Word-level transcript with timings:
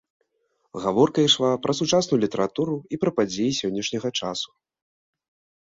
Гаворка 0.85 1.19
ішла 1.27 1.51
пра 1.67 1.75
сучасную 1.79 2.19
літаратуру 2.25 2.75
і 2.97 2.99
пра 3.05 3.11
падзеі 3.21 3.57
сённяшняга 3.59 4.09
часу. 4.19 4.49